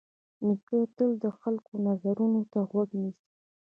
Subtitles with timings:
[0.45, 3.25] نیکه تل د خلکو د نظرونو ته غوږ نیسي.